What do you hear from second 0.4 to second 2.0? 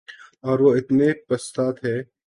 اور وہ اتنے پستہ تھے